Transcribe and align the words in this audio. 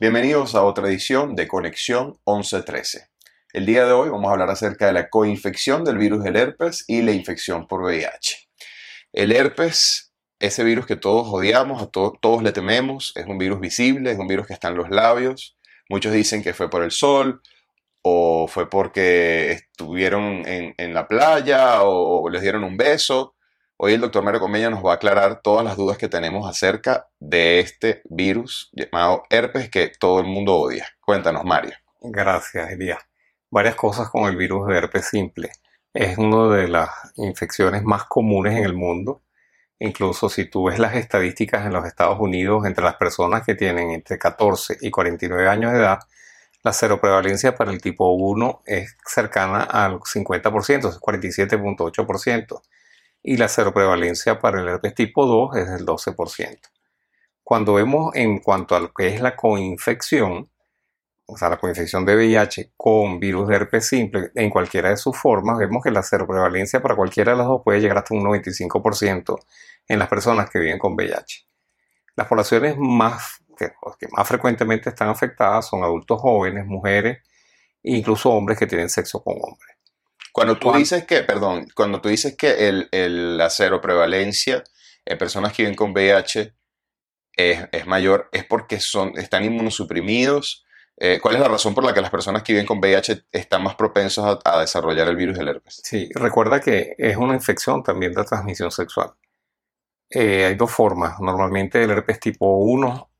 Bienvenidos 0.00 0.54
a 0.54 0.64
otra 0.64 0.88
edición 0.88 1.36
de 1.36 1.46
Conexión 1.46 2.18
1113. 2.26 3.10
El 3.52 3.66
día 3.66 3.84
de 3.84 3.92
hoy 3.92 4.08
vamos 4.08 4.30
a 4.30 4.32
hablar 4.32 4.48
acerca 4.48 4.86
de 4.86 4.94
la 4.94 5.10
coinfección 5.10 5.84
del 5.84 5.98
virus 5.98 6.24
del 6.24 6.36
herpes 6.36 6.86
y 6.88 7.02
la 7.02 7.12
infección 7.12 7.68
por 7.68 7.82
VIH. 7.82 8.48
El 9.12 9.30
herpes, 9.30 10.14
ese 10.38 10.64
virus 10.64 10.86
que 10.86 10.96
todos 10.96 11.28
odiamos, 11.28 11.82
a 11.82 11.90
todos 11.90 12.42
le 12.42 12.52
tememos, 12.52 13.12
es 13.14 13.26
un 13.26 13.36
virus 13.36 13.60
visible, 13.60 14.10
es 14.10 14.18
un 14.18 14.26
virus 14.26 14.46
que 14.46 14.54
está 14.54 14.68
en 14.68 14.76
los 14.76 14.88
labios. 14.88 15.58
Muchos 15.90 16.14
dicen 16.14 16.42
que 16.42 16.54
fue 16.54 16.70
por 16.70 16.82
el 16.82 16.92
sol, 16.92 17.42
o 18.00 18.48
fue 18.48 18.70
porque 18.70 19.52
estuvieron 19.52 20.44
en, 20.46 20.94
la 20.94 21.06
playa, 21.08 21.82
o 21.82 22.26
les 22.30 22.40
dieron 22.40 22.64
un 22.64 22.78
beso. 22.78 23.34
Hoy 23.82 23.94
el 23.94 24.02
doctor 24.02 24.22
Mario 24.22 24.40
Comeña 24.40 24.68
nos 24.68 24.84
va 24.84 24.92
a 24.92 24.94
aclarar 24.96 25.40
todas 25.40 25.64
las 25.64 25.74
dudas 25.74 25.96
que 25.96 26.06
tenemos 26.06 26.46
acerca 26.46 27.08
de 27.18 27.60
este 27.60 28.02
virus 28.10 28.68
llamado 28.72 29.22
herpes 29.30 29.70
que 29.70 29.90
todo 29.98 30.20
el 30.20 30.26
mundo 30.26 30.54
odia. 30.56 30.86
Cuéntanos, 31.00 31.46
Mario. 31.46 31.72
Gracias, 32.02 32.72
Elías. 32.72 32.98
Varias 33.50 33.76
cosas 33.76 34.10
con 34.10 34.28
el 34.28 34.36
virus 34.36 34.66
de 34.66 34.76
herpes 34.76 35.06
simple. 35.06 35.52
Es 35.94 36.18
una 36.18 36.54
de 36.54 36.68
las 36.68 36.90
infecciones 37.16 37.82
más 37.82 38.04
comunes 38.04 38.58
en 38.58 38.64
el 38.64 38.74
mundo. 38.74 39.22
Incluso 39.78 40.28
si 40.28 40.44
tú 40.44 40.64
ves 40.64 40.78
las 40.78 40.94
estadísticas 40.94 41.64
en 41.64 41.72
los 41.72 41.86
Estados 41.86 42.20
Unidos 42.20 42.66
entre 42.66 42.84
las 42.84 42.96
personas 42.96 43.46
que 43.46 43.54
tienen 43.54 43.92
entre 43.92 44.18
14 44.18 44.76
y 44.82 44.90
49 44.90 45.48
años 45.48 45.72
de 45.72 45.78
edad, 45.78 46.00
la 46.62 46.74
seroprevalencia 46.74 47.54
para 47.54 47.70
el 47.70 47.80
tipo 47.80 48.12
1 48.12 48.62
es 48.66 48.94
cercana 49.06 49.62
al 49.62 50.00
50%, 50.00 50.86
es 50.90 51.00
47.8% 51.00 52.60
y 53.22 53.36
la 53.36 53.48
seroprevalencia 53.48 54.40
para 54.40 54.60
el 54.60 54.68
herpes 54.68 54.94
tipo 54.94 55.26
2 55.26 55.56
es 55.56 55.70
del 55.70 55.86
12%. 55.86 56.58
Cuando 57.42 57.74
vemos 57.74 58.14
en 58.14 58.38
cuanto 58.38 58.76
a 58.76 58.80
lo 58.80 58.92
que 58.92 59.08
es 59.08 59.20
la 59.20 59.36
coinfección, 59.36 60.50
o 61.26 61.36
sea, 61.36 61.48
la 61.48 61.58
coinfección 61.58 62.04
de 62.04 62.16
VIH 62.16 62.72
con 62.76 63.20
virus 63.20 63.48
de 63.48 63.56
herpes 63.56 63.86
simple 63.86 64.30
en 64.34 64.50
cualquiera 64.50 64.90
de 64.90 64.96
sus 64.96 65.16
formas, 65.16 65.58
vemos 65.58 65.82
que 65.82 65.90
la 65.90 66.02
seroprevalencia 66.02 66.80
para 66.80 66.96
cualquiera 66.96 67.32
de 67.32 67.38
las 67.38 67.46
dos 67.46 67.62
puede 67.64 67.80
llegar 67.80 67.98
hasta 67.98 68.14
un 68.14 68.24
95% 68.24 69.38
en 69.88 69.98
las 69.98 70.08
personas 70.08 70.50
que 70.50 70.58
viven 70.58 70.78
con 70.78 70.94
VIH. 70.94 71.46
Las 72.16 72.26
poblaciones 72.26 72.76
más, 72.78 73.42
que, 73.56 73.72
que 73.98 74.08
más 74.10 74.26
frecuentemente 74.26 74.90
están 74.90 75.08
afectadas 75.08 75.68
son 75.68 75.84
adultos 75.84 76.20
jóvenes, 76.20 76.66
mujeres 76.66 77.18
e 77.82 77.96
incluso 77.96 78.30
hombres 78.30 78.58
que 78.58 78.66
tienen 78.66 78.88
sexo 78.88 79.22
con 79.22 79.34
hombres. 79.34 79.79
Cuando 80.32 80.58
tú 80.58 80.72
dices 80.72 81.04
que, 81.06 81.22
perdón, 81.22 81.66
cuando 81.74 82.00
tú 82.00 82.08
dices 82.08 82.36
que 82.36 82.68
el, 82.68 82.88
el, 82.92 83.36
la 83.36 83.50
seroprevalencia 83.50 84.64
en 85.04 85.18
personas 85.18 85.52
que 85.52 85.62
viven 85.62 85.76
con 85.76 85.92
VIH 85.92 86.54
es, 87.36 87.68
es 87.72 87.86
mayor, 87.86 88.28
es 88.32 88.44
porque 88.44 88.80
son, 88.80 89.18
están 89.18 89.44
inmunosuprimidos. 89.44 90.64
Eh, 90.96 91.18
¿Cuál 91.20 91.36
es 91.36 91.40
la 91.40 91.48
razón 91.48 91.74
por 91.74 91.84
la 91.84 91.94
que 91.94 92.02
las 92.02 92.10
personas 92.10 92.42
que 92.42 92.52
viven 92.52 92.66
con 92.66 92.78
VIH 92.78 93.24
están 93.32 93.62
más 93.62 93.74
propensos 93.74 94.38
a, 94.44 94.60
desarrollar 94.60 95.08
el 95.08 95.16
virus 95.16 95.38
del 95.38 95.48
herpes? 95.48 95.80
Sí, 95.82 96.10
recuerda 96.14 96.60
que 96.60 96.94
es 96.98 97.16
una 97.16 97.34
infección 97.34 97.82
también 97.82 98.12
de 98.12 98.24
transmisión 98.24 98.70
sexual. 98.70 99.14
Eh, 100.10 100.44
hay 100.44 100.54
dos 100.56 100.70
formas. 100.70 101.18
Normalmente 101.20 101.82
el 101.82 101.90
herpes 101.90 102.20
tipo 102.20 102.58
1 102.58 103.10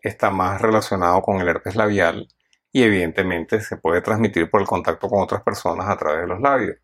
está 0.00 0.30
más 0.30 0.60
relacionado 0.60 1.20
con 1.22 1.40
el 1.40 1.48
herpes 1.48 1.76
labial 1.76 2.28
y 2.74 2.82
evidentemente 2.82 3.60
se 3.60 3.76
puede 3.76 4.00
transmitir 4.00 4.50
por 4.50 4.60
el 4.60 4.66
contacto 4.66 5.08
con 5.08 5.22
otras 5.22 5.42
personas 5.44 5.88
a 5.88 5.96
través 5.96 6.22
de 6.22 6.26
los 6.26 6.40
labios. 6.40 6.76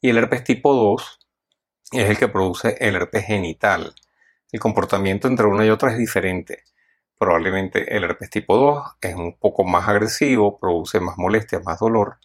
Y 0.00 0.10
el 0.10 0.18
herpes 0.18 0.44
tipo 0.44 0.72
2 0.72 1.18
es 1.90 2.10
el 2.10 2.16
que 2.16 2.28
produce 2.28 2.76
el 2.78 2.94
herpes 2.94 3.24
genital. 3.24 3.92
El 4.52 4.60
comportamiento 4.60 5.26
entre 5.26 5.46
una 5.46 5.66
y 5.66 5.70
otra 5.70 5.90
es 5.90 5.98
diferente. 5.98 6.62
Probablemente 7.18 7.92
el 7.92 8.04
herpes 8.04 8.30
tipo 8.30 8.56
2 8.56 8.84
es 9.00 9.16
un 9.16 9.36
poco 9.36 9.64
más 9.64 9.88
agresivo, 9.88 10.60
produce 10.60 11.00
más 11.00 11.18
molestia, 11.18 11.58
más 11.58 11.80
dolor 11.80 12.18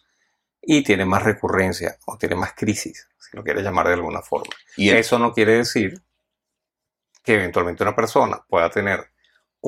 y 0.62 0.84
tiene 0.84 1.04
más 1.04 1.24
recurrencia 1.24 1.98
o 2.06 2.16
tiene 2.18 2.36
más 2.36 2.52
crisis, 2.52 3.08
si 3.18 3.36
lo 3.36 3.42
quieres 3.42 3.64
llamar 3.64 3.88
de 3.88 3.94
alguna 3.94 4.22
forma. 4.22 4.54
Y 4.76 4.90
eso 4.90 5.18
no 5.18 5.32
quiere 5.32 5.54
decir 5.54 6.00
que 7.24 7.34
eventualmente 7.34 7.82
una 7.82 7.96
persona 7.96 8.44
pueda 8.48 8.70
tener 8.70 9.10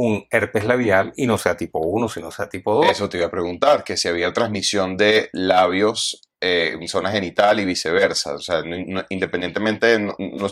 un 0.00 0.26
herpes 0.30 0.64
labial 0.64 1.12
y 1.16 1.26
no 1.26 1.36
sea 1.36 1.56
tipo 1.56 1.78
1, 1.78 2.08
sino 2.08 2.30
sea 2.30 2.48
tipo 2.48 2.74
2. 2.74 2.90
Eso 2.90 3.08
te 3.08 3.18
iba 3.18 3.26
a 3.26 3.30
preguntar, 3.30 3.84
que 3.84 3.96
si 3.96 4.08
había 4.08 4.32
transmisión 4.32 4.96
de 4.96 5.28
labios 5.32 6.22
eh, 6.40 6.74
en 6.80 6.88
zona 6.88 7.10
genital 7.10 7.60
y 7.60 7.66
viceversa. 7.66 8.34
O 8.34 8.38
sea, 8.38 8.62
independientemente, 9.10 9.98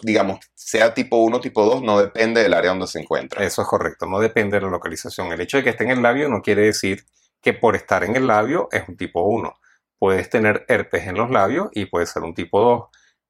digamos, 0.03 0.41
sea 0.55 0.93
tipo 0.93 1.17
1 1.17 1.39
o 1.39 1.41
tipo 1.41 1.65
2, 1.65 1.83
no 1.83 1.99
depende 1.99 2.43
del 2.43 2.53
área 2.53 2.71
donde 2.71 2.87
se 2.87 3.01
encuentra. 3.01 3.43
Eso 3.43 3.63
es 3.63 3.69
correcto, 3.69 4.05
no 4.07 4.21
depende 4.21 4.59
de 4.59 4.67
la 4.67 4.71
localización. 4.71 5.33
El 5.33 5.41
hecho 5.41 5.57
de 5.57 5.65
que 5.65 5.71
esté 5.71 5.85
en 5.85 5.91
el 5.91 6.03
labio 6.03 6.29
no 6.29 6.43
quiere 6.43 6.63
decir 6.63 7.05
que 7.41 7.55
por 7.55 7.75
estar 7.75 8.05
en 8.05 8.17
el 8.17 8.27
labio 8.27 8.69
es 8.71 8.87
un 8.87 8.99
tipo 8.99 9.23
1. 9.23 9.55
Puedes 9.99 10.29
tener 10.29 10.67
herpes 10.69 11.07
en 11.07 11.17
los 11.17 11.31
labios 11.31 11.69
y 11.73 11.87
puede 11.87 12.05
ser 12.05 12.23
un 12.23 12.35
tipo 12.35 12.61
2 12.61 12.85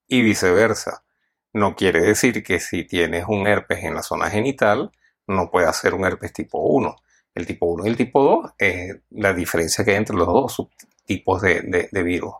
y 0.08 0.22
viceversa. 0.22 1.04
No 1.52 1.76
quiere 1.76 2.00
decir 2.00 2.42
que 2.42 2.58
si 2.58 2.84
tienes 2.84 3.24
un 3.28 3.46
herpes 3.46 3.84
en 3.84 3.94
la 3.94 4.02
zona 4.02 4.30
genital, 4.30 4.90
no 5.28 5.50
puede 5.50 5.66
hacer 5.66 5.94
un 5.94 6.05
herpes 6.05 6.33
tipo 6.33 6.59
1. 6.59 6.97
El 7.34 7.47
tipo 7.47 7.66
1 7.66 7.87
y 7.87 7.89
el 7.89 7.97
tipo 7.97 8.22
2 8.22 8.50
es 8.59 8.97
la 9.11 9.33
diferencia 9.33 9.84
que 9.84 9.93
hay 9.93 9.97
entre 9.99 10.16
los 10.16 10.27
dos 10.27 10.55
subtipos 10.55 11.41
de, 11.43 11.89
virus 12.03 12.34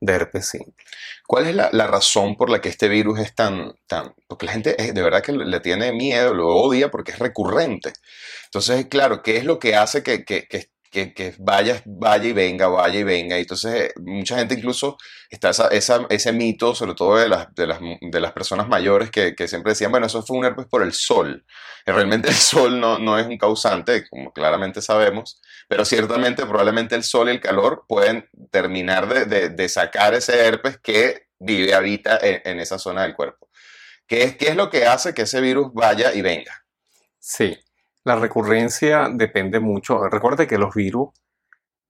de 0.00 0.12
herpes 0.12 0.46
simple. 0.46 0.74
¿Cuál 1.26 1.46
es 1.46 1.56
la, 1.56 1.86
razón 1.86 2.36
por 2.36 2.50
la 2.50 2.60
que 2.60 2.68
este 2.68 2.88
virus 2.88 3.18
es 3.18 3.34
tan, 3.34 3.74
tan... 3.86 4.14
Porque 4.28 4.46
la 4.46 4.52
gente 4.52 4.76
de 4.76 5.02
verdad 5.02 5.22
que 5.22 5.32
le 5.32 5.60
tiene 5.60 5.92
miedo, 5.92 6.34
lo 6.34 6.48
odia 6.48 6.90
porque 6.90 7.12
es 7.12 7.18
recurrente. 7.18 7.92
Entonces, 8.44 8.86
claro, 8.86 9.22
¿qué 9.22 9.38
es 9.38 9.44
lo 9.44 9.58
que 9.58 9.74
hace 9.74 10.02
que, 10.02 10.24
que, 10.24 10.46
que 10.46 10.73
que, 10.94 11.34
vaya, 11.38 11.82
vaya 11.84 12.28
y 12.28 12.32
venga, 12.32 12.68
vaya 12.68 13.00
y 13.00 13.02
venga. 13.02 13.36
Y 13.36 13.40
entonces 13.42 13.92
mucha 13.96 14.38
gente 14.38 14.54
incluso 14.54 14.96
está 15.28 15.50
esa, 15.50 16.06
ese 16.08 16.32
mito, 16.32 16.74
sobre 16.74 16.94
todo 16.94 17.16
de 17.16 17.28
las, 17.28 17.52
de 17.54 17.66
las, 17.66 17.80
de 18.00 18.20
las 18.20 18.32
personas 18.32 18.68
mayores, 18.68 19.10
que, 19.10 19.34
que, 19.34 19.48
siempre 19.48 19.72
decían, 19.72 19.90
bueno, 19.90 20.06
eso 20.06 20.22
fue 20.22 20.38
un 20.38 20.44
herpes 20.44 20.66
por 20.66 20.82
el 20.82 20.92
sol. 20.92 21.44
Realmente 21.86 22.28
el 22.28 22.34
sol 22.34 22.80
no, 22.80 22.98
no 22.98 23.18
es 23.18 23.26
un 23.26 23.36
causante, 23.36 24.08
como 24.08 24.32
claramente 24.32 24.80
sabemos, 24.80 25.40
pero 25.68 25.84
ciertamente 25.84 26.46
probablemente 26.46 26.94
el 26.94 27.02
sol 27.02 27.28
y 27.28 27.32
el 27.32 27.40
calor 27.40 27.84
pueden 27.88 28.28
terminar 28.50 29.08
de, 29.26 29.48
de, 29.50 29.68
sacar 29.68 30.14
ese 30.14 30.46
herpes 30.46 30.78
que 30.78 31.26
vive, 31.38 31.74
habita 31.74 32.18
en, 32.22 32.40
en 32.44 32.60
esa 32.60 32.78
zona 32.78 33.02
del 33.02 33.14
cuerpo. 33.14 33.48
¿Qué 34.06 34.22
es, 34.22 34.36
¿Qué 34.36 34.48
es 34.48 34.56
lo 34.56 34.70
que 34.70 34.86
hace 34.86 35.14
que 35.14 35.22
ese 35.22 35.40
virus 35.40 35.72
vaya 35.72 36.12
y 36.14 36.22
venga? 36.22 36.64
Sí, 37.18 37.58
la 38.04 38.16
recurrencia 38.16 39.08
depende 39.10 39.60
mucho. 39.60 40.08
Recuerde 40.08 40.46
que 40.46 40.58
los 40.58 40.74
virus 40.74 41.08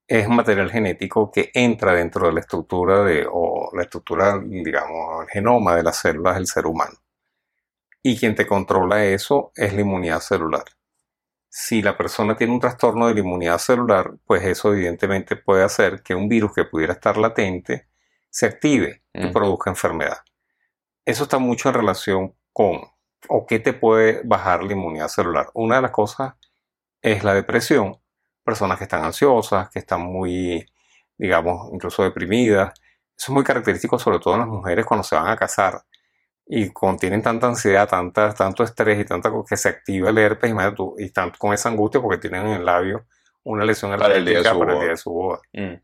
es 0.07 0.29
material 0.29 0.71
genético 0.71 1.31
que 1.31 1.51
entra 1.55 1.95
dentro 1.95 2.27
de 2.27 2.35
la 2.35 2.41
estructura 2.41 3.03
de, 3.03 3.27
o 3.31 3.71
la 3.75 3.83
estructura, 3.83 4.39
digamos, 4.39 5.23
el 5.23 5.29
genoma 5.29 5.77
de 5.77 5.83
las 5.83 5.97
células 5.97 6.37
del 6.37 6.47
ser 6.47 6.67
humano. 6.67 6.99
Y 8.03 8.19
quien 8.19 8.35
te 8.35 8.47
controla 8.47 9.05
eso 9.05 9.53
es 9.57 9.73
la 9.73 9.81
inmunidad 9.81 10.21
celular. 10.21 10.65
Si 11.49 11.83
la 11.83 11.97
persona 11.97 12.37
tiene 12.37 12.53
un 12.53 12.61
trastorno 12.61 13.07
de 13.07 13.15
la 13.15 13.21
inmunidad 13.21 13.59
celular, 13.59 14.15
pues 14.27 14.45
eso 14.45 14.73
evidentemente 14.73 15.37
puede 15.37 15.65
hacer 15.65 16.03
que 16.03 16.15
un 16.15 16.29
virus 16.29 16.53
que 16.53 16.65
pudiera 16.65 16.93
estar 16.93 17.17
latente 17.17 17.89
se 18.29 18.47
active 18.47 19.03
y 19.13 19.29
produzca 19.29 19.71
enfermedad. 19.71 20.19
Eso 21.05 21.25
está 21.25 21.39
mucho 21.39 21.69
en 21.69 21.75
relación 21.77 22.35
con 22.53 22.83
o 23.29 23.47
qué 23.47 23.59
te 23.59 23.73
puede 23.73 24.23
bajar 24.25 24.62
la 24.62 24.73
inmunidad 24.73 25.09
celular. 25.09 25.51
Una 25.55 25.77
de 25.77 25.83
las 25.83 25.91
cosas 25.91 26.35
es 27.03 27.25
la 27.25 27.35
depresión. 27.35 27.99
Personas 28.45 28.79
que 28.79 28.85
están 28.85 29.05
ansiosas, 29.05 29.71
que 29.71 29.79
están 29.79 30.03
muy, 30.03 30.67
digamos, 31.17 31.71
incluso 31.73 32.03
deprimidas. 32.03 32.73
Eso 33.17 33.27
es 33.27 33.31
muy 33.31 33.45
característico 33.45 33.99
sobre 33.99 34.19
todo 34.19 34.35
en 34.35 34.41
las 34.41 34.49
mujeres 34.49 34.85
cuando 34.85 35.05
se 35.05 35.15
van 35.15 35.29
a 35.29 35.37
casar 35.37 35.83
y 36.47 36.71
contienen 36.71 37.23
tanta 37.23 37.47
ansiedad, 37.47 37.88
tanta, 37.88 38.35
tanto 38.35 38.65
estrés 38.65 39.00
y 39.00 39.05
tanta 39.05 39.32
que 39.49 39.56
se 39.56 39.69
activa 39.69 40.11
el 40.11 40.19
herpes 40.19 40.53
y 40.99 41.05
están 41.05 41.31
con 41.38 41.55
esa 41.55 41.71
angustia 41.71 42.03
porque 42.03 42.19
tienen 42.19 42.47
en 42.47 42.53
el 42.55 42.65
labio 42.65 43.06
una 43.44 43.65
lesión 43.65 43.97
para 43.99 44.17
el 44.17 44.25
día 44.25 44.43
de 44.43 44.97
su 44.97 45.12
boda. 45.12 45.41
Mm. 45.53 45.75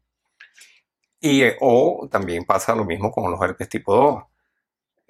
Y, 1.23 1.43
eh, 1.43 1.57
o 1.61 2.09
también 2.11 2.45
pasa 2.45 2.75
lo 2.75 2.85
mismo 2.85 3.11
con 3.11 3.31
los 3.31 3.41
herpes 3.41 3.69
tipo 3.69 3.95
2 3.95 4.30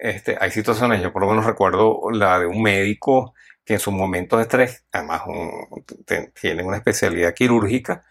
este, 0.01 0.35
hay 0.41 0.49
situaciones, 0.49 0.99
yo 0.99 1.13
por 1.13 1.21
lo 1.21 1.29
menos 1.29 1.45
recuerdo 1.45 2.09
la 2.11 2.39
de 2.39 2.47
un 2.47 2.63
médico 2.63 3.35
que 3.63 3.75
en 3.75 3.79
sus 3.79 3.93
momentos 3.93 4.39
de 4.39 4.43
estrés, 4.43 4.83
además 4.91 5.21
tiene 6.41 6.63
una 6.63 6.77
especialidad 6.77 7.35
quirúrgica, 7.35 8.03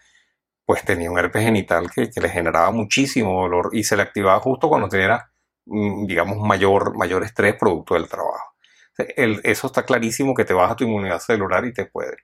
pues 0.65 0.85
tenía 0.85 1.11
un 1.11 1.19
herpes 1.19 1.43
genital 1.43 1.91
que, 1.91 2.09
le 2.15 2.29
generaba 2.29 2.71
muchísimo 2.71 3.41
dolor 3.41 3.71
y 3.73 3.83
se 3.83 3.97
le 3.97 4.03
activaba 4.03 4.39
justo 4.39 4.69
cuando 4.69 4.87
tenía, 4.87 5.31
mm, 5.65 6.05
digamos, 6.05 6.37
mayor, 6.39 6.95
mayor 6.97 7.25
estrés 7.25 7.55
producto 7.55 7.95
del 7.95 8.07
trabajo. 8.07 8.55
eso 8.97 9.67
está 9.67 9.83
clarísimo 9.83 10.33
que 10.35 10.45
te 10.45 10.53
baja 10.53 10.75
tu 10.75 10.83
inmunidad 10.85 11.19
celular 11.19 11.65
y 11.65 11.73
te 11.73 11.85
puede. 11.85 12.17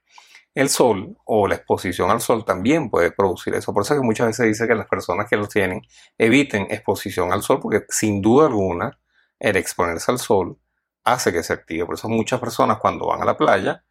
El 0.55 0.69
sol 0.69 1.17
o 1.25 1.47
la 1.47 1.55
exposición 1.55 2.09
al 2.11 2.21
sol 2.21 2.45
también 2.45 2.89
puede 2.89 3.11
producir 3.11 3.53
eso. 3.55 3.73
Por 3.73 3.83
eso 3.83 3.93
es 3.93 3.99
que 3.99 4.05
muchas 4.05 4.27
veces 4.27 4.47
dice 4.47 4.67
que 4.67 4.75
las 4.75 4.87
personas 4.87 5.29
que 5.29 5.37
lo 5.37 5.47
tienen 5.47 5.81
eviten 6.17 6.67
exposición 6.69 7.33
al 7.33 7.41
sol 7.43 7.59
porque 7.61 7.83
sin 7.89 8.21
duda 8.21 8.47
alguna 8.47 8.97
el 9.39 9.55
exponerse 9.57 10.11
al 10.11 10.19
sol 10.19 10.57
hace 11.03 11.31
que 11.31 11.43
se 11.43 11.53
active. 11.53 11.85
Por 11.85 11.95
eso 11.95 12.09
muchas 12.09 12.39
personas 12.39 12.77
cuando 12.79 13.07
van 13.07 13.21
a 13.21 13.25
la 13.25 13.37
playa 13.37 13.83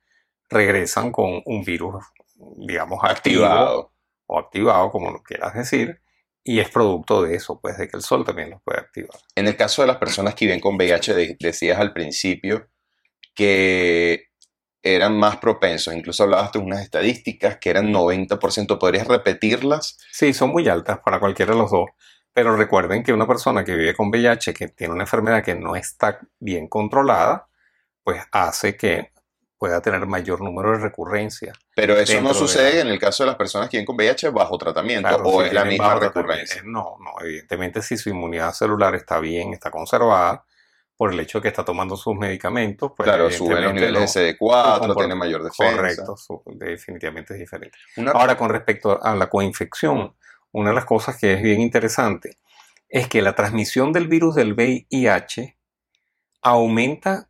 regresan 0.49 1.13
con 1.13 1.43
un 1.45 1.65
virus 1.65 2.05
digamos, 2.57 3.01
Activado. 3.03 3.93
o 4.27 4.39
activado, 4.39 4.91
como 4.91 5.11
lo 5.11 5.23
quieras 5.23 5.55
decir, 5.55 6.03
y 6.45 6.61
es 6.61 6.69
producto 6.71 7.23
de 7.23 7.35
eso, 7.35 7.59
pues 7.61 7.79
de 7.79 7.89
que 7.89 7.97
el 7.97 8.03
sol 8.03 8.25
también 8.25 8.51
los 8.51 8.63
puede 8.63 8.79
activar. 8.81 9.19
En 9.35 9.47
el 9.47 9.57
caso 9.57 9.81
de 9.83 9.89
las 9.89 9.97
personas 9.97 10.35
que 10.35 10.45
viven 10.45 10.61
con 10.61 10.77
VIH, 10.77 11.15
de- 11.15 11.37
decías 11.41 11.79
al 11.79 11.93
principio 11.95 12.69
que 13.35 14.27
eran 14.83 15.19
más 15.19 15.39
propensos, 15.39 15.95
incluso 15.95 16.23
hablabas 16.23 16.53
de 16.53 16.59
unas 16.61 16.83
estadísticas 16.83 17.59
que 17.61 17.71
eran 17.71 17.91
90%, 17.91 18.79
¿podrías 18.79 19.09
repetirlas? 19.09 19.99
Sí, 20.13 20.33
son 20.33 20.51
muy 20.51 20.69
altas 20.69 21.01
para 21.05 21.19
cualquiera 21.19 21.53
de 21.53 21.59
los 21.59 21.71
dos, 21.71 21.87
pero 22.37 22.55
recuerden 22.55 23.03
que 23.03 23.15
una 23.15 23.27
persona 23.27 23.65
que 23.65 23.75
vive 23.75 23.95
con 23.95 24.11
VIH, 24.11 24.53
que 24.53 24.69
tiene 24.69 24.93
una 24.93 25.05
enfermedad 25.05 25.43
que 25.43 25.55
no 25.55 25.75
está 25.75 26.21
bien 26.39 26.69
controlada, 26.69 27.49
pues 28.05 28.23
hace 28.31 28.77
que 28.77 29.11
pueda 29.57 29.81
tener 29.81 30.05
mayor 30.05 30.43
número 30.43 30.73
de 30.73 30.79
recurrencias. 30.81 31.57
Pero 31.75 31.95
eso 31.97 32.21
no 32.21 32.29
de 32.29 32.35
sucede 32.35 32.81
en 32.83 32.89
el 32.89 32.99
caso 32.99 33.23
de 33.23 33.29
las 33.29 33.37
personas 33.37 33.71
que 33.71 33.79
viven 33.79 33.87
con 33.87 33.97
VIH 33.97 34.29
bajo 34.29 34.59
tratamiento 34.59 35.09
Claro, 35.09 35.25
o 35.25 35.41
si 35.41 35.47
es 35.47 35.53
la 35.55 35.65
misma 35.65 35.95
recurrencia. 35.95 36.61
No, 36.63 36.99
no, 37.03 37.13
evidentemente 37.23 37.81
si 37.81 37.97
su 37.97 38.11
inmunidad 38.11 38.53
celular 38.53 38.95
está 38.95 39.19
bien, 39.19 39.55
está 39.55 39.71
conservada, 39.71 40.45
por 40.95 41.15
el 41.15 41.21
hecho 41.21 41.39
de 41.39 41.43
que 41.43 41.49
está 41.49 41.65
tomando 41.65 41.97
sus 41.97 42.15
medicamentos, 42.17 42.93
pues 42.95 43.09
Claro, 43.09 43.31
suben 43.31 43.63
los 43.65 43.73
niveles 43.73 44.13
de 44.15 44.37
CD4, 44.39 44.79
compor- 44.89 44.97
tiene 44.99 45.15
mayor 45.15 45.43
defensa. 45.43 45.75
Correcto, 45.75 46.17
definitivamente 46.55 47.33
es 47.33 47.41
diferente. 47.41 47.79
Una- 47.97 48.11
Ahora, 48.11 48.37
con 48.37 48.51
respecto 48.51 49.03
a 49.03 49.15
la 49.15 49.27
coinfección, 49.31 50.15
una 50.57 50.71
de 50.71 50.77
las 50.77 50.87
cosas 50.87 51.19
que 51.19 51.35
es 51.35 51.43
bien 51.43 51.61
interesante 51.61 52.39
es 52.89 53.09
que 53.09 53.21
la 53.21 53.35
transmisión 53.35 53.93
del 53.93 54.09
virus 54.09 54.35
del 54.37 54.55
VIH 54.55 55.59
aumenta 56.41 57.29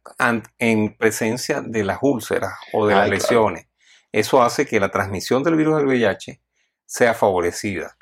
en 0.58 0.96
presencia 0.96 1.61
de 1.61 1.82
las 1.82 1.99
úlceras 2.02 2.52
o 2.73 2.87
de 2.87 2.94
las 2.94 3.06
claro. 3.06 3.14
lesiones. 3.17 3.67
Eso 4.12 4.43
hace 4.43 4.64
que 4.64 4.78
la 4.78 4.93
transmisión 4.93 5.43
del 5.43 5.56
virus 5.56 5.76
del 5.76 5.87
VIH 5.87 6.40
sea 6.84 7.14
favorecida. 7.14 7.96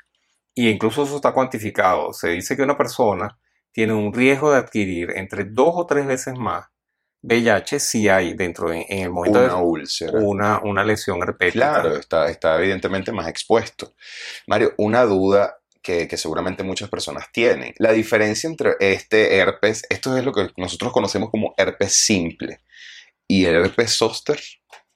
Y 0.53 0.69
incluso 0.69 1.03
eso 1.03 1.15
está 1.15 1.31
cuantificado. 1.31 2.13
Se 2.13 2.29
dice 2.29 2.55
que 2.55 2.61
una 2.61 2.77
persona 2.77 3.39
tiene 3.71 3.93
un 3.93 4.13
riesgo 4.13 4.51
de 4.51 4.59
adquirir 4.59 5.09
entre 5.15 5.45
dos 5.45 5.71
o 5.73 5.87
tres 5.87 6.05
veces 6.05 6.37
más 6.37 6.67
VIH 7.25 7.79
si 7.79 8.07
hay 8.07 8.33
dentro 8.33 8.69
de, 8.69 8.85
en 8.87 9.03
el 9.03 9.09
momento 9.09 9.39
una 9.39 9.55
de 9.55 9.61
úlcera. 9.61 10.19
una, 10.19 10.59
una 10.59 10.83
lesión 10.83 11.21
herpética. 11.23 11.81
Claro, 11.81 11.95
está, 11.95 12.29
está 12.29 12.57
evidentemente 12.59 13.11
más 13.11 13.27
expuesto. 13.27 13.93
Mario, 14.47 14.73
una 14.77 15.03
duda 15.03 15.57
que, 15.81 16.07
que 16.07 16.17
seguramente 16.17 16.63
muchas 16.63 16.89
personas 16.89 17.31
tienen. 17.31 17.73
La 17.77 17.91
diferencia 17.91 18.49
entre 18.49 18.75
este 18.79 19.37
herpes, 19.37 19.85
esto 19.89 20.15
es 20.15 20.23
lo 20.23 20.33
que 20.33 20.49
nosotros 20.57 20.93
conocemos 20.93 21.29
como 21.31 21.53
herpes 21.57 21.93
simple, 21.93 22.61
y 23.27 23.45
el 23.45 23.55
herpes 23.55 23.97
zóster, 23.97 24.39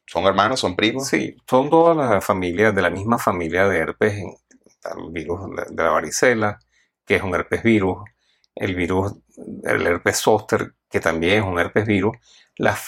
¿son 0.05 0.25
hermanos, 0.25 0.59
son 0.59 0.75
primos? 0.75 1.07
Sí, 1.07 1.35
son 1.49 1.69
todas 1.69 1.97
las 1.97 2.23
familias 2.23 2.75
de 2.75 2.81
la 2.81 2.89
misma 2.89 3.17
familia 3.17 3.67
de 3.67 3.79
herpes, 3.79 4.13
el 4.15 5.11
virus 5.11 5.41
de 5.69 5.83
la 5.83 5.89
varicela, 5.89 6.59
que 7.05 7.15
es 7.15 7.23
un 7.23 7.33
herpes 7.33 7.63
virus, 7.63 7.97
el 8.55 8.75
virus, 8.75 9.13
el 9.63 9.87
herpes 9.87 10.17
zóster, 10.17 10.73
que 10.89 10.99
también 10.99 11.43
es 11.43 11.47
un 11.47 11.59
herpes 11.59 11.85
virus, 11.85 12.17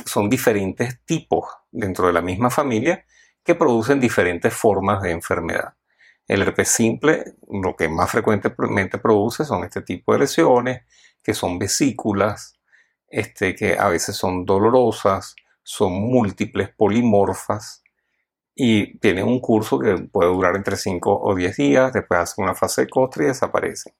son 0.05 0.29
diferentes 0.29 0.99
tipos 1.05 1.45
dentro 1.71 2.07
de 2.07 2.13
la 2.13 2.21
misma 2.21 2.49
familia 2.49 3.05
que 3.43 3.55
producen 3.55 3.99
diferentes 3.99 4.53
formas 4.53 5.01
de 5.01 5.11
enfermedad. 5.11 5.73
El 6.27 6.41
herpes 6.41 6.69
simple, 6.69 7.35
lo 7.49 7.75
que 7.75 7.89
más 7.89 8.11
frecuentemente 8.11 8.97
produce 8.97 9.45
son 9.45 9.63
este 9.63 9.81
tipo 9.81 10.13
de 10.13 10.19
lesiones, 10.19 10.83
que 11.23 11.33
son 11.33 11.59
vesículas, 11.59 12.59
este, 13.07 13.55
que 13.55 13.77
a 13.77 13.89
veces 13.89 14.15
son 14.15 14.45
dolorosas, 14.45 15.35
son 15.63 15.93
múltiples, 15.93 16.69
polimorfas, 16.69 17.83
y 18.55 18.97
tienen 18.99 19.25
un 19.25 19.39
curso 19.39 19.79
que 19.79 19.97
puede 19.97 20.29
durar 20.29 20.55
entre 20.55 20.75
5 20.77 21.21
o 21.21 21.35
10 21.35 21.55
días, 21.55 21.93
después 21.93 22.19
hace 22.19 22.41
una 22.41 22.55
fase 22.55 22.81
de 22.81 22.89
costra 22.89 23.23
y 23.23 23.27
desaparecen. 23.27 23.93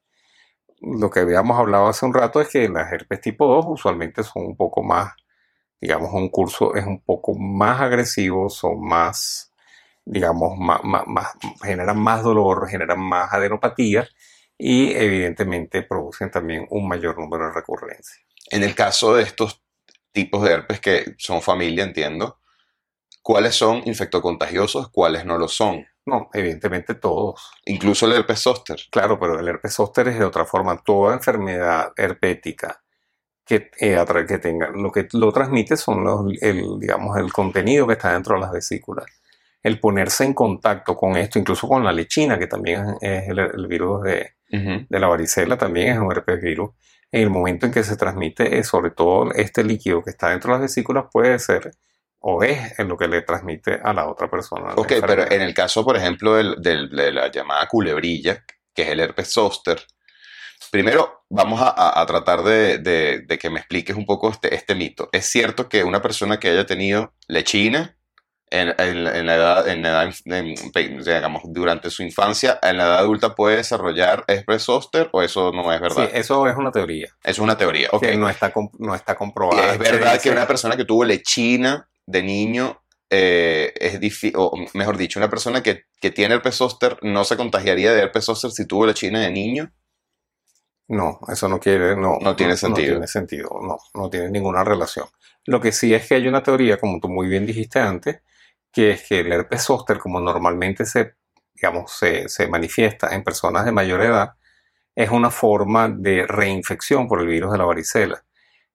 Lo 0.82 1.10
que 1.10 1.20
habíamos 1.22 1.60
hablado 1.60 1.88
hace 1.88 2.06
un 2.06 2.14
rato 2.14 2.42
es 2.42 2.50
que 2.50 2.68
las 2.68 2.92
herpes 2.92 3.22
tipo 3.22 3.46
2 3.48 3.66
usualmente 3.68 4.24
son 4.24 4.46
un 4.46 4.56
poco 4.58 4.82
más, 4.84 5.14
digamos, 5.82 6.14
un 6.14 6.30
curso 6.30 6.76
es 6.76 6.86
un 6.86 7.02
poco 7.02 7.36
más 7.36 7.82
agresivo, 7.82 8.50
son 8.50 8.82
más, 8.86 9.54
digamos, 10.06 10.58
más, 10.58 10.84
más- 10.84 11.08
más- 11.08 11.34
generan 11.64 12.00
más 12.00 12.24
dolor, 12.24 12.68
generan 12.70 13.00
más 13.02 13.34
adenopatía 13.34 14.08
y 14.58 14.94
evidentemente 14.94 15.84
producen 15.84 16.32
también 16.32 16.68
un 16.72 16.88
mayor 16.88 17.20
número 17.20 17.48
de 17.48 17.54
recurrencias. 17.54 18.20
En 18.52 18.64
el 18.64 18.76
caso 18.76 19.16
de 19.16 19.24
estos 19.24 19.64
tipos 20.14 20.44
de 20.44 20.54
herpes 20.54 20.82
que 20.82 21.16
son 21.18 21.42
familia, 21.42 21.84
entiendo, 21.86 22.40
¿cuáles 23.24 23.56
son 23.56 23.84
infectocontagiosos, 23.86 24.90
cuáles 24.92 25.26
no 25.26 25.38
lo 25.38 25.48
son? 25.50 25.86
No, 26.06 26.30
evidentemente 26.34 26.96
todos. 26.96 27.52
Incluso 27.66 28.06
el 28.08 28.14
herpes 28.14 28.40
zóster. 28.40 28.80
Claro, 28.92 29.20
pero 29.20 29.40
el 29.40 29.48
herpes 29.48 29.74
zóster 29.74 30.08
es 30.08 30.18
de 30.18 30.26
otra 30.26 30.46
forma. 30.46 30.82
Toda 30.84 31.14
enfermedad 31.14 31.94
herpética 31.96 32.82
que, 33.46 33.70
eh, 33.80 34.04
que 34.28 34.38
tenga, 34.40 34.70
lo 34.72 34.92
que 34.92 35.08
lo 35.14 35.32
transmite 35.32 35.78
son 35.78 36.04
los, 36.04 36.26
el, 36.42 36.80
digamos, 36.80 37.18
el 37.18 37.32
contenido 37.32 37.86
que 37.86 37.94
está 37.94 38.14
dentro 38.14 38.36
de 38.36 38.42
las 38.42 38.52
vesículas. 38.52 39.06
El 39.62 39.80
ponerse 39.80 40.24
en 40.24 40.34
contacto 40.34 40.96
con 40.96 41.18
esto, 41.18 41.38
incluso 41.38 41.68
con 41.68 41.84
la 41.84 41.92
lechina, 41.92 42.40
que 42.40 42.48
también 42.48 42.96
es 43.00 43.30
el, 43.30 43.40
el 43.40 43.68
virus 43.68 44.04
de 44.04 44.34
la 44.90 45.08
varicela, 45.08 45.58
también 45.58 45.94
es 45.94 46.00
un 46.00 46.12
herpes 46.12 46.42
virus. 46.42 46.72
En 47.12 47.24
el 47.24 47.30
momento 47.30 47.66
en 47.66 47.74
que 47.74 47.84
se 47.84 47.98
transmite, 47.98 48.58
eh, 48.58 48.64
sobre 48.64 48.92
todo 48.92 49.32
este 49.34 49.64
líquido 49.64 50.02
que 50.02 50.12
está 50.12 50.30
dentro 50.30 50.54
de 50.54 50.60
las 50.60 50.62
vesículas, 50.70 51.06
puede 51.12 51.38
ser 51.40 51.72
o 52.24 52.44
es 52.44 52.78
en 52.80 52.88
lo 52.88 52.98
que 52.98 53.08
le 53.08 53.22
transmite 53.24 53.80
a 53.84 53.94
la 53.94 54.08
otra 54.08 54.30
persona. 54.30 54.74
Ok, 54.76 54.94
pero 55.06 55.30
en 55.32 55.42
el 55.42 55.54
caso, 55.54 55.84
por 55.84 55.98
ejemplo, 55.98 56.36
del- 56.36 56.56
del- 56.62 56.90
de 56.90 57.12
la 57.12 57.32
llamada 57.32 57.68
culebrilla, 57.68 58.44
que 58.74 58.84
es 58.84 58.90
el 58.90 59.00
herpes 59.00 59.34
zóster, 59.34 59.82
primero 60.72 61.24
vamos 61.30 61.62
a, 61.62 62.00
a- 62.00 62.06
tratar 62.06 62.44
de, 62.44 62.78
de- 62.78 63.20
de 63.28 63.38
que 63.38 63.50
me 63.50 63.60
expliques 63.60 63.96
un 63.96 64.06
poco 64.06 64.30
este, 64.30 64.54
este 64.56 64.76
mito. 64.76 65.10
¿Es 65.12 65.26
cierto 65.26 65.68
que 65.68 65.84
una 65.84 66.02
persona 66.02 66.40
que 66.40 66.50
haya 66.50 66.66
tenido 66.66 67.14
lechina 67.28 67.98
en, 68.50 68.70
en- 68.78 69.08
en 69.08 69.26
la 69.26 69.36
edad, 69.36 69.68
en 69.68 69.86
edad 69.86 70.10
en- 70.26 70.56
digamos, 71.04 71.42
durante 71.46 71.90
su 71.90 72.04
infancia, 72.04 72.60
en 72.62 72.78
la 72.78 72.84
edad 72.84 72.98
adulta 73.00 73.34
puede 73.34 73.58
desarrollar 73.58 74.24
herpes 74.28 74.64
zóster 74.64 75.10
o 75.14 75.22
eso 75.22 75.52
no 75.54 75.72
es 75.72 75.78
Sí, 75.78 75.84
verdad? 75.84 76.10
eso 76.14 76.48
es 76.48 76.56
una 76.56 76.72
teoría. 76.72 77.10
Es 77.24 77.40
una 77.40 77.58
teoría, 77.58 77.88
ok. 77.92 78.02
que 78.02 78.16
no 78.18 78.30
está, 78.30 78.54
no 78.78 78.94
está 78.94 79.16
comprobada. 79.16 79.74
es 79.74 79.80
verdad 79.80 80.22
que 80.22 80.30
una 80.30 80.46
persona 80.48 80.78
que 80.78 80.86
tuvo 80.86 81.04
lechina 81.06 81.88
de 82.06 82.24
niño 82.24 82.82
eh, 83.10 83.74
es 83.76 84.00
difícil, 84.00 84.34
o 84.38 84.54
mejor 84.74 84.98
dicho, 84.98 85.20
una 85.20 85.30
persona 85.30 85.62
que, 85.62 85.84
que 86.00 86.12
tiene 86.12 86.36
herpes 86.36 86.56
zóster 86.56 86.98
no 87.02 87.26
se 87.26 87.36
contagiaría 87.36 87.94
de 87.94 88.04
herpes 88.04 88.26
zóster 88.26 88.52
si 88.52 88.66
tuvo 88.66 88.86
lechina 88.86 89.20
de 89.20 89.32
niño. 89.32 89.72
No, 90.88 91.20
eso 91.28 91.48
no 91.48 91.60
quiere, 91.60 91.96
no, 91.96 92.20
No 92.22 92.36
tiene 92.36 92.58
sentido. 92.58 92.88
No 92.88 92.94
tiene 92.94 93.08
sentido, 93.08 93.50
no, 93.62 93.78
no 93.94 94.10
tiene 94.10 94.30
ninguna 94.30 94.64
relación. 94.64 95.08
Lo 95.46 95.60
que 95.60 95.72
sí 95.72 95.94
es 95.94 96.08
que 96.08 96.16
hay 96.16 96.28
una 96.28 96.44
teoría, 96.44 96.78
como 96.78 97.00
tú 97.00 97.10
muy 97.10 97.28
bien 97.28 97.46
dijiste 97.46 97.80
antes, 97.80 98.22
que 98.72 98.92
es 98.92 99.08
que 99.08 99.20
el 99.20 99.32
herpes 99.32 99.64
zóster, 99.64 100.00
como 100.00 100.20
normalmente 100.20 100.86
se, 100.86 101.16
digamos, 101.54 101.92
se, 101.92 102.30
se 102.30 102.48
manifiesta 102.48 103.14
en 103.14 103.24
personas 103.24 103.66
de 103.66 103.72
mayor 103.72 104.02
edad, 104.02 104.36
es 104.96 105.10
una 105.10 105.32
forma 105.32 105.90
de 105.90 106.26
reinfección 106.28 107.08
por 107.08 107.22
el 107.22 107.28
virus 107.28 107.52
de 107.52 107.58
la 107.58 107.66
varicela. 107.66 108.24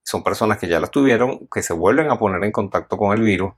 Son 0.06 0.22
personas 0.22 0.58
que 0.58 0.68
ya 0.68 0.78
las 0.78 0.92
tuvieron, 0.92 1.48
que 1.52 1.64
se 1.64 1.72
vuelven 1.72 2.08
a 2.12 2.16
poner 2.16 2.42
en 2.44 2.52
contacto 2.52 2.96
con 2.96 3.12
el 3.12 3.22
virus. 3.24 3.52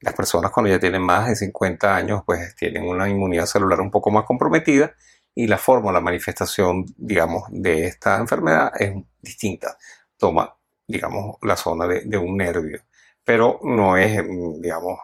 Las 0.00 0.14
personas 0.14 0.50
cuando 0.50 0.68
ya 0.68 0.80
tienen 0.80 1.00
más 1.00 1.28
de 1.28 1.36
50 1.36 1.94
años, 1.94 2.22
pues 2.26 2.56
tienen 2.56 2.88
una 2.88 3.08
inmunidad 3.08 3.46
celular 3.46 3.80
un 3.80 3.92
poco 3.92 4.10
más 4.10 4.24
comprometida 4.24 4.96
y 5.32 5.46
la 5.46 5.58
forma, 5.58 5.92
la 5.92 6.00
manifestación, 6.00 6.86
digamos, 6.96 7.44
de 7.50 7.86
esta 7.86 8.16
enfermedad 8.16 8.72
es 8.76 8.96
distinta. 9.22 9.78
Toma, 10.16 10.56
digamos, 10.88 11.36
la 11.42 11.56
zona 11.56 11.86
de, 11.86 12.18
un 12.18 12.36
nervio, 12.36 12.80
pero 13.22 13.60
no 13.62 13.96
es, 13.96 14.24
mm, 14.24 14.60
digamos, 14.60 14.98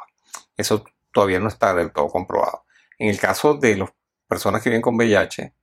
eso 0.57 0.85
todavía 1.13 1.39
no 1.39 1.47
está 1.47 1.75
del 1.75 1.93
todo 1.93 2.09
comprobado. 2.09 2.65
En 2.99 3.09
el 3.09 3.21
caso 3.21 3.55
de 3.55 3.77
las 3.77 3.91
personas 4.27 4.61
que 4.61 4.71
viven 4.71 4.83
con 4.83 4.97
VIH, 4.97 5.55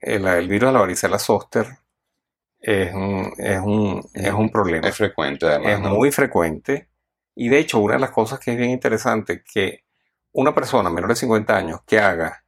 el, 0.00 0.26
el 0.28 0.48
virus 0.48 0.68
de 0.68 0.74
la 0.74 0.80
varicela 0.80 1.18
zóster 1.18 1.66
es 2.60 2.94
un, 2.94 3.32
es 3.38 3.58
un, 3.58 4.02
es 4.14 4.32
un 4.32 4.50
problema 4.50 4.88
Es 4.88 4.96
frecuente 4.96 5.46
además. 5.46 5.72
es 5.72 5.80
¿no? 5.80 5.94
muy 5.94 6.12
frecuente. 6.12 6.90
Y 7.34 7.48
de 7.48 7.58
hecho, 7.58 7.78
una 7.78 7.94
de 7.94 8.00
las 8.00 8.10
cosas 8.10 8.38
que 8.38 8.52
es 8.52 8.58
bien 8.58 8.70
interesante, 8.70 9.42
que 9.42 9.84
una 10.32 10.54
persona 10.54 10.90
menor 10.90 11.10
de 11.10 11.16
50 11.16 11.56
años 11.56 11.80
que 11.86 11.98
haga 11.98 12.44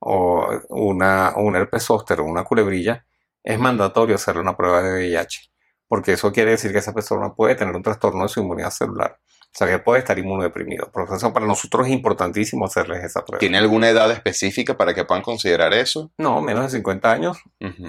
o 0.00 0.48
una, 0.70 1.34
un 1.36 1.56
herpes 1.56 1.82
zóster 1.84 2.20
o 2.20 2.24
una 2.24 2.44
culebrilla, 2.44 3.04
es 3.42 3.58
mandatorio 3.58 4.14
hacerle 4.14 4.42
una 4.42 4.56
prueba 4.56 4.82
de 4.82 4.92
VIH. 4.92 5.50
Porque 5.86 6.12
eso 6.12 6.32
quiere 6.32 6.52
decir 6.52 6.72
que 6.72 6.78
esa 6.78 6.94
persona 6.94 7.34
puede 7.34 7.54
tener 7.54 7.74
un 7.74 7.82
trastorno 7.82 8.22
de 8.22 8.28
su 8.28 8.40
inmunidad 8.40 8.70
celular. 8.70 9.18
O 9.58 9.64
sea, 9.64 9.66
que 9.66 9.80
puede 9.80 9.98
estar 9.98 10.16
inmunodeprimido. 10.16 10.88
Por 10.92 11.12
eso 11.12 11.32
para 11.32 11.44
nosotros 11.44 11.88
es 11.88 11.92
importantísimo 11.92 12.66
hacerles 12.66 13.02
esa 13.02 13.24
prueba. 13.24 13.40
¿Tiene 13.40 13.58
alguna 13.58 13.88
edad 13.88 14.08
específica 14.12 14.76
para 14.76 14.94
que 14.94 15.04
puedan 15.04 15.24
considerar 15.24 15.74
eso? 15.74 16.12
No, 16.16 16.40
menos 16.40 16.70
de 16.70 16.78
50 16.78 17.10
años 17.10 17.38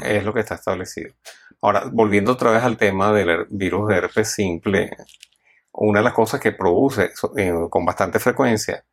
es 0.01 0.23
lo 0.23 0.33
que 0.33 0.39
está 0.39 0.55
establecido. 0.55 1.13
Ahora, 1.61 1.83
volviendo 1.91 2.31
otra 2.31 2.49
vez 2.49 2.63
al 2.63 2.75
tema 2.75 3.13
del 3.13 3.45
virus 3.51 3.87
de 3.87 3.97
herpes 3.97 4.31
simple, 4.31 4.97
una 5.73 5.99
de 5.99 6.05
las 6.05 6.13
cosas 6.13 6.39
que 6.39 6.53
produce 6.53 7.11
eh, 7.37 7.53
con 7.69 7.85
bastante 7.85 8.17
frecuencia 8.17 8.83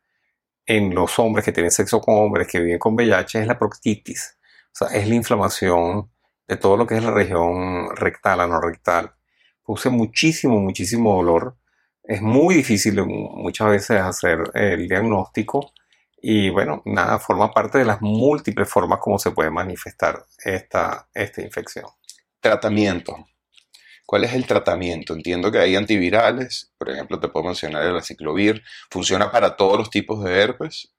en 0.63 0.93
los 0.93 1.17
hombres 1.17 1.45
que 1.45 1.51
tienen 1.51 1.71
sexo 1.71 1.99
con 1.99 2.15
hombres 2.15 2.47
que 2.47 2.59
viven 2.59 2.77
con 2.77 2.93
VIH 2.93 3.39
es 3.39 3.47
la 3.47 3.57
proctitis. 3.57 4.37
O 4.67 4.85
sea, 4.85 4.95
es 4.95 5.09
la 5.09 5.15
inflamación 5.15 6.11
de 6.47 6.57
todo 6.57 6.77
lo 6.77 6.85
que 6.85 6.95
es 6.95 7.03
la 7.03 7.09
región 7.09 7.95
rectal, 7.95 8.39
anorrectal. 8.39 9.15
Produce 9.65 9.89
muchísimo, 9.89 10.59
muchísimo 10.59 11.15
dolor. 11.15 11.57
Es 12.07 12.21
muy 12.21 12.55
difícil 12.55 13.03
muchas 13.05 13.69
veces 13.69 13.99
hacer 13.99 14.39
el 14.53 14.87
diagnóstico 14.87 15.73
y 16.21 16.49
bueno, 16.49 16.81
nada, 16.85 17.19
forma 17.19 17.51
parte 17.51 17.79
de 17.79 17.85
las 17.85 18.01
múltiples 18.01 18.69
formas 18.69 18.99
como 19.01 19.19
se 19.19 19.31
puede 19.31 19.51
manifestar 19.51 20.25
esta, 20.41 21.09
esta 21.13 21.41
infección. 21.41 21.85
Tratamiento. 22.39 23.27
¿Cuál 24.05 24.23
es 24.23 24.33
el 24.33 24.47
tratamiento? 24.47 25.13
Entiendo 25.13 25.51
que 25.51 25.59
hay 25.59 25.75
antivirales, 25.75 26.71
por 26.77 26.89
ejemplo, 26.89 27.19
te 27.19 27.27
puedo 27.27 27.47
mencionar 27.47 27.83
el 27.83 27.97
aciclovir. 27.97 28.63
¿Funciona 28.89 29.29
para 29.29 29.57
todos 29.57 29.77
los 29.77 29.89
tipos 29.89 30.23
de 30.23 30.41
herpes? 30.41 30.93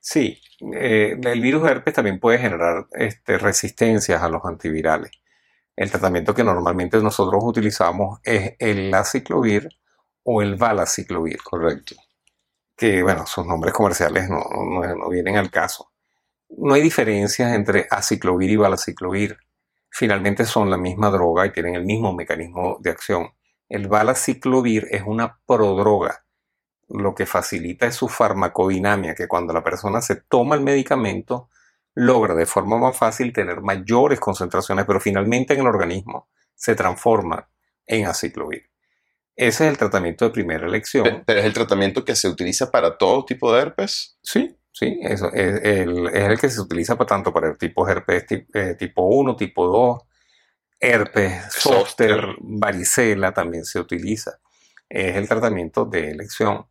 Sí, 0.00 0.40
eh, 0.74 1.18
el 1.22 1.40
virus 1.42 1.64
de 1.64 1.70
herpes 1.70 1.92
también 1.92 2.18
puede 2.18 2.38
generar 2.38 2.86
este, 2.92 3.36
resistencias 3.36 4.22
a 4.22 4.30
los 4.30 4.42
antivirales. 4.46 5.10
El 5.76 5.90
tratamiento 5.90 6.34
que 6.34 6.44
normalmente 6.44 6.96
nosotros 7.02 7.42
utilizamos 7.44 8.20
es 8.24 8.54
el 8.58 8.94
aciclovir 8.94 9.68
o 10.24 10.42
el 10.42 10.56
valaciclovir. 10.56 11.42
Correcto. 11.42 11.94
Que, 12.76 13.02
bueno, 13.02 13.26
sus 13.26 13.46
nombres 13.46 13.72
comerciales 13.72 14.28
no, 14.28 14.42
no 14.42 15.08
vienen 15.08 15.36
al 15.36 15.50
caso. 15.50 15.92
No 16.48 16.74
hay 16.74 16.82
diferencias 16.82 17.54
entre 17.54 17.86
aciclovir 17.90 18.50
y 18.50 18.56
valaciclovir 18.56 19.38
finalmente 19.94 20.44
son 20.44 20.70
la 20.70 20.76
misma 20.76 21.08
droga 21.08 21.46
y 21.46 21.52
tienen 21.52 21.76
el 21.76 21.84
mismo 21.84 22.12
mecanismo 22.12 22.78
de 22.80 22.90
acción. 22.90 23.28
El 23.68 23.86
balaciclovir 23.86 24.88
es 24.90 25.02
una 25.06 25.38
prodroga. 25.46 26.24
Lo 26.88 27.14
que 27.14 27.26
facilita 27.26 27.86
es 27.86 27.94
su 27.94 28.08
farmacodinamia, 28.08 29.14
que 29.14 29.28
cuando 29.28 29.52
la 29.52 29.62
persona 29.62 30.02
se 30.02 30.16
toma 30.16 30.56
el 30.56 30.62
medicamento, 30.62 31.48
logra 31.94 32.34
de 32.34 32.44
forma 32.44 32.76
más 32.76 32.96
fácil 32.96 33.32
tener 33.32 33.60
mayores 33.60 34.18
concentraciones, 34.18 34.84
pero 34.84 34.98
finalmente 34.98 35.54
en 35.54 35.60
el 35.60 35.68
organismo 35.68 36.28
se 36.56 36.74
transforma 36.74 37.48
en 37.86 38.06
aciclovir. 38.06 38.68
Ese 39.36 39.64
es 39.64 39.70
el 39.70 39.78
tratamiento 39.78 40.24
de 40.24 40.30
primera 40.30 40.66
elección. 40.66 41.22
¿Pero 41.26 41.40
es 41.40 41.46
el 41.46 41.52
tratamiento 41.52 42.04
que 42.04 42.14
se 42.14 42.28
utiliza 42.28 42.70
para 42.70 42.96
todo 42.96 43.24
tipo 43.24 43.52
de 43.52 43.62
herpes? 43.62 44.16
Sí, 44.22 44.56
Sí, 44.74 44.98
eso 45.02 45.32
es 45.32 45.62
el, 45.62 46.08
es 46.08 46.30
el 46.30 46.40
que 46.40 46.50
se 46.50 46.60
utiliza 46.60 46.96
para, 46.98 47.06
tanto 47.06 47.32
para 47.32 47.48
el 47.48 47.56
tipo 47.56 47.88
herpes 47.88 48.24
eh, 48.28 48.74
tipo 48.76 49.06
1, 49.06 49.36
tipo 49.36 49.68
2, 49.68 50.02
herpes, 50.80 51.44
zóster, 51.48 52.26
varicela 52.40 53.32
también 53.32 53.64
se 53.64 53.78
utiliza. 53.78 54.40
Es 54.88 55.14
el 55.14 55.28
tratamiento 55.28 55.84
de 55.84 56.10
elección. 56.10 56.66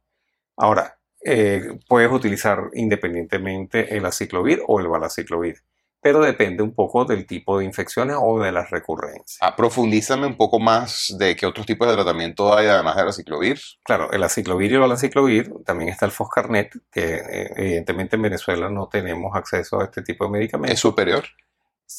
Ahora, 0.57 0.99
eh, 1.23 1.79
puedes 1.87 2.11
utilizar 2.11 2.69
independientemente 2.73 3.95
el 3.95 4.05
aciclovir 4.05 4.61
o 4.67 4.81
el 4.81 4.89
valaciclovir 4.89 5.59
pero 6.03 6.19
depende 6.19 6.61
un 6.61 6.75
poco 6.75 7.05
del 7.05 7.25
tipo 7.25 7.57
de 7.57 7.65
infecciones 7.65 8.17
o 8.19 8.37
de 8.39 8.51
las 8.51 8.69
recurrencias. 8.69 9.37
Ah, 9.39 9.55
profundízame 9.55 10.27
un 10.27 10.35
poco 10.35 10.59
más 10.59 11.15
de 11.17 11.33
qué 11.35 11.45
otros 11.45 11.65
tipos 11.65 11.87
de 11.87 11.93
tratamiento 11.93 12.53
hay 12.53 12.67
además 12.67 12.97
del 12.97 13.07
aciclovir. 13.07 13.59
Claro, 13.85 14.11
el 14.11 14.21
aciclovir 14.21 14.73
y 14.73 14.75
el 14.75 14.91
aciclovir, 14.91 15.53
también 15.65 15.89
está 15.89 16.05
el 16.05 16.11
Foscarnet, 16.11 16.73
que 16.91 17.15
eh, 17.15 17.53
evidentemente 17.55 18.17
en 18.17 18.21
Venezuela 18.21 18.69
no 18.69 18.89
tenemos 18.89 19.33
acceso 19.33 19.79
a 19.79 19.85
este 19.85 20.01
tipo 20.01 20.25
de 20.25 20.31
medicamentos. 20.31 20.73
¿Es 20.73 20.81
superior? 20.81 21.23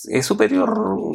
Es 0.08 0.26
superior, 0.26 0.74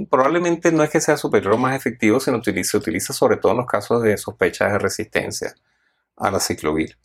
probablemente 0.10 0.72
no 0.72 0.84
es 0.84 0.90
que 0.90 1.00
sea 1.00 1.16
superior 1.16 1.54
o 1.54 1.58
más 1.58 1.76
efectivo, 1.76 2.20
sino 2.20 2.42
que 2.42 2.64
se 2.64 2.78
utiliza 2.78 3.14
sobre 3.14 3.38
todo 3.38 3.52
en 3.52 3.60
los 3.60 3.68
casos 3.68 4.02
de 4.02 4.18
sospechas 4.18 4.72
de 4.72 4.80
resistencia 4.80 5.54
al 6.18 6.34
aciclovir. 6.34 6.98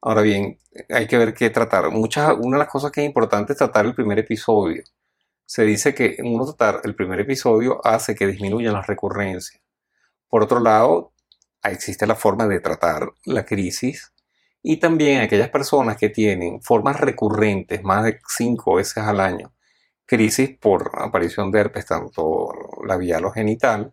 Ahora 0.00 0.22
bien, 0.22 0.58
hay 0.90 1.08
que 1.08 1.18
ver 1.18 1.34
qué 1.34 1.50
tratar. 1.50 1.90
Muchas, 1.90 2.34
una 2.38 2.56
de 2.56 2.64
las 2.64 2.68
cosas 2.68 2.92
que 2.92 3.00
es 3.00 3.06
importante 3.06 3.54
es 3.54 3.58
tratar 3.58 3.86
el 3.86 3.94
primer 3.94 4.18
episodio 4.20 4.84
se 5.46 5.64
dice 5.64 5.94
que 5.94 6.16
uno 6.22 6.44
tratar 6.44 6.80
el 6.84 6.94
primer 6.94 7.20
episodio 7.20 7.80
hace 7.84 8.14
que 8.14 8.26
disminuyan 8.26 8.74
las 8.74 8.86
recurrencias. 8.86 9.62
Por 10.28 10.42
otro 10.42 10.60
lado, 10.60 11.12
existe 11.62 12.06
la 12.06 12.14
forma 12.14 12.46
de 12.46 12.60
tratar 12.60 13.12
la 13.24 13.44
crisis 13.44 14.12
y 14.62 14.78
también 14.78 15.20
aquellas 15.20 15.50
personas 15.50 15.96
que 15.96 16.08
tienen 16.08 16.62
formas 16.62 16.98
recurrentes, 17.00 17.82
más 17.82 18.04
de 18.04 18.18
cinco 18.26 18.76
veces 18.76 18.98
al 18.98 19.20
año, 19.20 19.54
crisis 20.06 20.56
por 20.58 20.90
aparición 20.94 21.50
de 21.50 21.60
herpes, 21.60 21.86
tanto 21.86 22.50
labial 22.86 23.26
o 23.26 23.30
genital, 23.30 23.92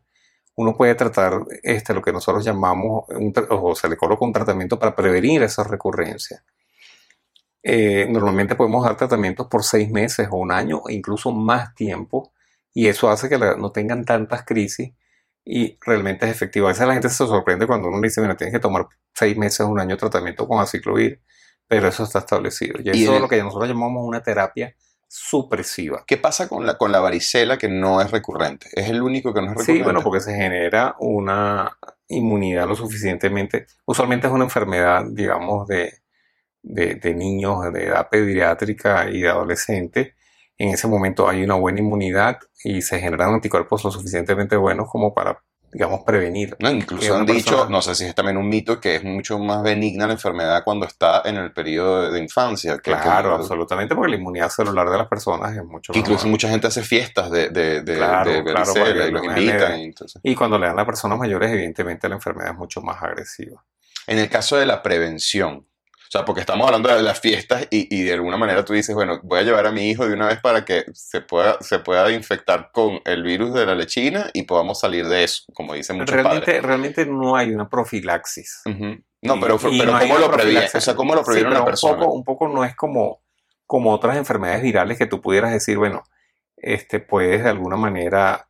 uno 0.56 0.76
puede 0.76 0.96
tratar 0.96 1.42
este, 1.64 1.94
lo 1.94 2.02
que 2.02 2.14
nosotros 2.14 2.44
llamamos, 2.44 3.06
o 3.50 3.76
se 3.76 3.90
le 3.90 3.98
coloca 3.98 4.26
un 4.26 4.34
tratamiento 4.34 4.78
para 4.80 4.96
prevenir 4.96 5.44
esas 5.44 5.68
recurrencias. 5.68 6.44
Eh, 7.64 8.08
normalmente 8.10 8.56
podemos 8.56 8.84
dar 8.84 8.98
tratamientos 8.98 9.48
por 9.48 9.64
seis 9.64 9.90
meses 9.92 10.28
o 10.32 10.38
un 10.38 10.52
año 10.52 10.82
e 10.88 10.94
incluso 10.94 11.32
más 11.32 11.76
tiempo 11.76 12.32
y 12.74 12.88
eso 12.88 13.10
hace 13.10 13.30
que 13.30 13.38
no 13.38 13.72
tengan 13.72 14.04
tantas 14.04 14.44
crisis 14.46 14.94
y 15.46 15.78
realmente 15.82 16.26
es 16.26 16.32
efectivo. 16.32 16.68
A 16.68 16.70
veces 16.70 16.88
la 16.88 16.94
gente 16.94 17.10
se 17.10 17.16
sorprende 17.16 17.68
cuando 17.68 17.90
uno 17.90 18.00
le 18.00 18.08
dice, 18.08 18.22
mira, 18.22 18.36
tienes 18.36 18.54
que 18.54 18.60
tomar 18.60 18.88
seis 19.14 19.38
meses 19.38 19.62
o 19.62 19.68
un 19.68 19.80
año 19.80 19.96
de 19.96 19.98
tratamiento 19.98 20.48
con 20.48 20.60
aciclovir, 20.60 21.22
pero 21.68 21.88
eso 21.88 22.04
está 22.04 22.20
establecido. 22.20 22.80
Y 22.84 22.90
eso 22.90 23.16
es 23.16 23.22
lo 23.22 23.28
que 23.28 23.42
nosotros 23.42 23.70
llamamos 23.70 24.08
una 24.08 24.24
terapia 24.24 24.76
supresiva. 25.08 26.04
¿Qué 26.08 26.18
pasa 26.18 26.48
con 26.48 26.66
la, 26.66 26.78
con 26.78 26.92
la 26.92 27.00
varicela 27.00 27.58
que 27.58 27.68
no 27.68 28.02
es 28.02 28.12
recurrente? 28.12 28.70
¿Es 28.74 28.90
el 28.90 29.02
único 29.02 29.34
que 29.34 29.42
no 29.42 29.48
es 29.48 29.52
recurrente? 29.52 29.80
Sí, 29.80 29.84
bueno, 29.84 30.02
porque 30.02 30.22
se 30.22 30.34
genera 30.34 30.96
una 31.00 31.78
inmunidad 32.08 32.68
lo 32.68 32.76
suficientemente, 32.76 33.68
usualmente 33.86 34.28
es 34.28 34.34
una 34.34 34.44
enfermedad, 34.44 35.04
digamos, 35.12 35.68
de, 35.68 36.01
de, 36.64 37.14
niños 37.16 37.72
de 37.74 37.88
edad 37.88 38.10
pediátrica 38.10 39.10
y 39.10 39.22
de 39.22 39.30
adolescentes, 39.30 40.14
en 40.58 40.70
ese 40.70 40.88
momento 40.88 41.28
hay 41.28 41.44
una 41.44 41.56
buena 41.56 41.80
inmunidad 41.80 42.40
y 42.64 42.82
se 42.82 43.00
generan 43.00 43.34
anticuerpos 43.34 43.84
lo 43.84 43.92
suficientemente 43.92 44.56
buenos 44.56 44.88
como 44.90 45.12
para, 45.12 45.42
digamos, 45.74 46.02
prevenir. 46.06 46.56
No, 46.60 46.70
incluso 46.70 47.16
han 47.16 47.26
dicho, 47.26 47.68
no 47.68 47.82
sé 47.82 47.96
si 47.96 48.06
es 48.06 48.14
también 48.14 48.38
un 48.38 48.48
mito, 48.48 48.80
que 48.80 48.98
es 48.98 49.04
mucho 49.04 49.40
más 49.40 49.64
benigna 49.64 50.06
la 50.06 50.14
enfermedad 50.14 50.64
cuando 50.64 50.86
está 50.86 51.24
en 51.26 51.38
el 51.38 51.52
periodo 51.52 52.12
de, 52.12 52.20
infancia. 52.20 52.78
claro, 52.78 53.34
absolutamente, 53.34 53.96
porque 53.96 54.12
la 54.12 54.18
inmunidad 54.18 54.50
celular 54.50 54.88
de 54.88 55.00
las 55.00 55.08
personas 55.08 55.58
es 55.58 55.66
mucho 55.66 55.94
Incluso 55.96 56.28
mucha 56.28 56.48
gente 56.48 56.68
hace 56.68 56.84
fiestas 56.84 57.32
de, 57.32 57.50
de, 57.50 57.82
de, 57.82 57.98
y 57.98 59.12
los 59.12 59.24
invitan. 59.24 59.94
y 60.22 60.36
cuando 60.36 60.60
le 60.60 60.68
dan 60.68 60.78
a 60.78 60.86
personas 60.86 61.18
mayores, 61.18 61.52
evidentemente 61.52 62.08
la 62.08 62.16
enfermedad 62.16 62.52
es 62.52 62.58
mucho 62.58 62.82
más 62.82 63.02
agresiva. 63.02 63.66
En 64.06 64.20
el 64.20 64.30
caso 64.30 64.58
de 64.58 64.68
la 64.68 64.84
prevención, 64.84 65.66
sea, 66.12 66.26
porque 66.26 66.42
estamos 66.42 66.68
hablando 66.68 66.94
de 66.94 67.02
las 67.02 67.22
fiestas 67.22 67.68
y, 67.70 68.04
de 68.04 68.12
alguna 68.12 68.36
manera 68.36 68.66
tú 68.66 68.74
dices, 68.74 68.94
bueno, 68.94 69.22
voy 69.24 69.40
a 69.40 69.44
llevar 69.44 69.66
a 69.66 69.72
mi 69.72 69.90
hijo 69.90 70.06
de 70.06 70.14
una 70.14 70.28
vez 70.28 70.42
para 70.42 70.66
que 70.66 70.84
se 70.94 71.22
pueda, 71.22 71.58
se 71.62 71.80
pueda 71.80 72.12
infectar 72.12 72.70
con 72.74 73.00
el 73.06 73.24
virus 73.24 73.54
de 73.54 73.66
la 73.66 73.76
lechina 73.76 74.30
y 74.34 74.44
podamos 74.44 74.82
salir 74.82 75.08
de 75.08 75.24
eso, 75.24 75.44
como 75.54 75.74
dicen 75.74 75.96
muchos 75.96 76.14
realmente, 76.14 76.46
padres. 76.48 76.64
Realmente 76.64 77.06
no 77.06 77.38
hay 77.38 77.52
una 77.52 77.70
profilaxis. 77.70 78.62
No, 78.66 79.40
pero, 79.40 79.58
pero 79.58 80.00
¿cómo 80.00 80.18
lo 80.18 80.30
previene? 80.30 80.68
O 80.74 80.82
sea, 80.82 80.96
¿cómo 80.96 81.16
lo 81.16 81.24
previene 81.24 81.50
una 81.50 81.64
persona? 81.64 81.94
Un 81.94 82.00
poco, 82.00 82.14
un 82.14 82.24
poco 82.26 82.48
no 82.50 82.66
es 82.66 82.76
como, 82.76 83.22
como 83.66 83.94
otras 83.94 84.18
enfermedades 84.18 84.64
virales 84.64 84.98
que 84.98 85.06
tú 85.06 85.22
pudieras 85.22 85.54
decir, 85.54 85.78
bueno, 85.78 86.04
este, 86.58 87.00
puedes 87.00 87.42
de 87.42 87.50
alguna 87.52 87.78
manera 87.78 88.50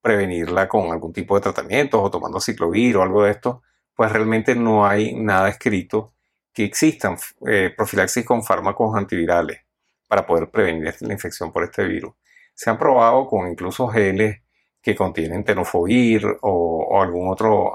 prevenirla 0.00 0.68
con 0.68 0.92
algún 0.92 1.12
tipo 1.12 1.34
de 1.34 1.40
tratamiento 1.40 2.00
o 2.00 2.08
tomando 2.08 2.38
ciclovir 2.40 2.96
o 2.96 3.02
algo 3.02 3.24
de 3.24 3.32
esto, 3.32 3.62
pues 3.96 4.12
realmente 4.12 4.54
no 4.54 4.86
hay 4.86 5.12
nada 5.12 5.48
escrito 5.48 6.14
que 6.60 6.66
existan 6.66 7.16
eh, 7.48 7.72
profilaxis 7.74 8.24
con 8.24 8.42
fármacos 8.42 8.94
antivirales 8.94 9.60
para 10.06 10.26
poder 10.26 10.50
prevenir 10.50 10.94
la 11.00 11.12
infección 11.14 11.52
por 11.52 11.64
este 11.64 11.84
virus. 11.84 12.12
Se 12.54 12.68
han 12.68 12.78
probado 12.78 13.26
con 13.26 13.48
incluso 13.48 13.88
geles 13.88 14.42
que 14.82 14.94
contienen 14.94 15.42
tenofovir 15.42 16.22
o, 16.42 17.00
algún 17.00 17.30
otro 17.30 17.72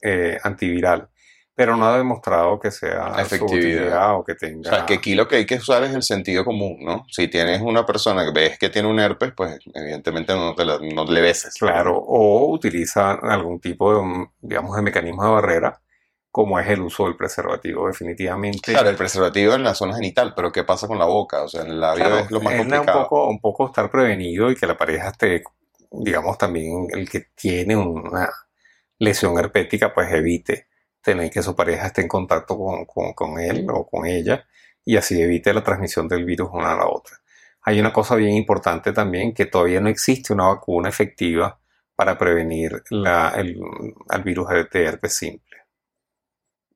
eh, 0.00 0.38
antiviral, 0.44 1.08
pero 1.56 1.76
no 1.76 1.86
ha 1.86 1.98
demostrado 1.98 2.60
que 2.60 2.70
sea 2.70 3.14
efectividad 3.18 4.16
o 4.16 4.24
que 4.24 4.36
tenga. 4.36 4.70
O 4.70 4.74
sea, 4.74 4.86
que 4.86 4.94
aquí 4.94 5.16
lo 5.16 5.26
que 5.26 5.36
hay 5.36 5.46
que 5.46 5.56
usar 5.56 5.82
es 5.82 5.92
el 5.92 6.02
sentido 6.04 6.44
común, 6.44 6.78
¿no? 6.82 7.04
Si 7.10 7.26
tienes 7.26 7.62
una 7.62 7.84
persona 7.84 8.24
que 8.24 8.32
ves 8.32 8.58
que 8.58 8.68
tiene 8.68 8.88
un 8.88 9.00
herpes, 9.00 9.32
pues 9.36 9.58
evidentemente 9.74 10.34
no, 10.34 10.54
te 10.54 10.64
no 10.64 11.04
le 11.04 11.20
beses. 11.20 11.54
Claro, 11.54 11.96
o 11.96 12.52
utiliza 12.52 13.12
algún 13.12 13.58
tipo 13.58 13.92
de, 13.92 14.26
digamos, 14.40 14.76
de 14.76 14.82
mecanismo 14.82 15.24
de 15.24 15.30
barrera 15.30 15.80
como 16.34 16.58
es 16.58 16.68
el 16.68 16.80
uso 16.80 17.04
del 17.04 17.14
preservativo, 17.14 17.86
definitivamente. 17.86 18.72
Claro, 18.72 18.90
el 18.90 18.96
preservativo 18.96 19.54
en 19.54 19.62
la 19.62 19.72
zona 19.72 19.94
genital, 19.94 20.32
pero 20.34 20.50
¿qué 20.50 20.64
pasa 20.64 20.88
con 20.88 20.98
la 20.98 21.04
boca? 21.04 21.44
O 21.44 21.48
sea, 21.48 21.62
en 21.62 21.78
la 21.78 21.94
vida 21.94 22.22
es 22.22 22.30
lo 22.32 22.40
más 22.40 22.56
complicado. 22.56 22.98
Un 22.98 23.04
poco, 23.04 23.28
un 23.28 23.40
poco 23.40 23.66
estar 23.66 23.88
prevenido 23.88 24.50
y 24.50 24.56
que 24.56 24.66
la 24.66 24.76
pareja 24.76 25.10
esté, 25.10 25.44
digamos, 25.92 26.36
también 26.36 26.88
el 26.90 27.08
que 27.08 27.26
tiene 27.36 27.76
una 27.76 28.28
lesión 28.98 29.38
herpética, 29.38 29.94
pues 29.94 30.12
evite 30.12 30.66
tener 31.00 31.30
que 31.30 31.40
su 31.40 31.54
pareja 31.54 31.86
esté 31.86 32.00
en 32.00 32.08
contacto 32.08 32.58
con, 32.58 33.14
con 33.14 33.38
él 33.38 33.64
o 33.72 33.86
con 33.86 34.04
ella 34.04 34.44
y 34.84 34.96
así 34.96 35.22
evite 35.22 35.54
la 35.54 35.62
transmisión 35.62 36.08
del 36.08 36.24
virus 36.24 36.50
una 36.52 36.72
a 36.72 36.76
la 36.78 36.88
otra. 36.88 37.16
Hay 37.62 37.78
una 37.78 37.92
cosa 37.92 38.16
bien 38.16 38.32
importante 38.32 38.92
también, 38.92 39.34
que 39.34 39.46
todavía 39.46 39.80
no 39.80 39.88
existe 39.88 40.32
una 40.32 40.48
vacuna 40.48 40.88
efectiva 40.88 41.60
para 41.94 42.18
prevenir 42.18 42.82
la, 42.90 43.34
el, 43.36 43.56
el 44.10 44.22
virus 44.24 44.48
de 44.48 44.84
herpes 44.84 45.14
simple. 45.14 45.53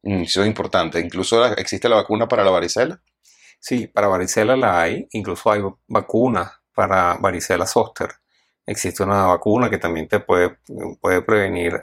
Mm, 0.02 0.23
eso 0.23 0.43
es 0.43 0.49
importante. 0.49 1.00
Incluso 1.00 1.45
existe 1.55 1.88
la 1.88 1.97
vacuna 1.97 2.28
para 2.28 2.45
la 2.45 2.50
varicela. 2.50 3.00
Sí, 3.61 3.88
para 3.88 4.09
varicela 4.09 4.57
la 4.57 4.81
hay, 4.81 5.09
incluso 5.12 5.50
hay 5.50 5.62
vacunas 5.88 6.52
para 6.75 7.14
varicela 7.17 7.67
zoster. 7.67 8.11
Existe 8.67 9.02
una 9.02 9.26
vacuna 9.26 9.71
que 9.71 9.78
también 9.78 10.09
te 10.09 10.21
puede, 10.21 10.59
puede 11.00 11.23
prevenir 11.23 11.81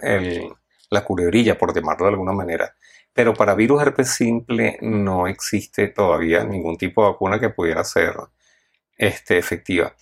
la 0.89 1.03
culebrilla, 1.03 1.57
por 1.57 1.73
llamarlo 1.75 2.05
de 2.05 2.11
alguna 2.13 2.31
manera. 2.33 2.75
Pero 3.13 3.33
para 3.33 3.55
virus 3.55 3.81
herpes 3.81 4.09
simple 4.09 4.77
no 4.81 5.27
existe 5.27 5.87
todavía 5.89 6.43
ningún 6.43 6.77
tipo 6.77 7.03
de 7.03 7.11
vacuna 7.11 7.39
que 7.39 7.49
pudiera 7.49 7.83
ser 7.83 8.15
este, 8.97 9.37
efectiva. 9.37 9.95